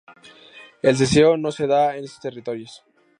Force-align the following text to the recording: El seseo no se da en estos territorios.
El 0.81 0.97
seseo 0.97 1.37
no 1.37 1.51
se 1.51 1.67
da 1.67 1.95
en 1.95 2.05
estos 2.05 2.21
territorios. 2.21 2.83